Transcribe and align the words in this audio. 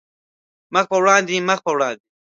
مخ 0.73 0.85
په 0.91 0.97
وړاندې، 1.01 1.45
مخ 1.47 1.59
په 1.65 1.71
وړاندې 1.75 2.03